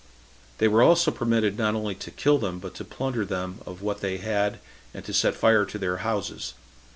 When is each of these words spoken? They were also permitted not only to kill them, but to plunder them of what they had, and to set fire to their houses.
They 0.57 0.67
were 0.67 0.81
also 0.81 1.11
permitted 1.11 1.59
not 1.59 1.75
only 1.75 1.93
to 1.93 2.09
kill 2.09 2.39
them, 2.39 2.57
but 2.57 2.73
to 2.73 2.83
plunder 2.83 3.23
them 3.23 3.59
of 3.67 3.83
what 3.83 4.01
they 4.01 4.17
had, 4.17 4.57
and 4.95 5.05
to 5.05 5.13
set 5.13 5.35
fire 5.35 5.63
to 5.65 5.77
their 5.77 5.97
houses. 5.97 6.55